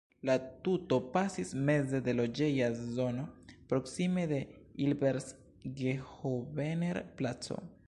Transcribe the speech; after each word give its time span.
La 0.27 0.35
tuto 0.67 0.97
pasis 1.17 1.51
meze 1.67 1.99
de 2.07 2.15
loĝeja 2.19 2.69
zono 2.79 3.27
proksime 3.73 4.25
de 4.33 4.41
Ilversgehovener-placo. 4.87 7.63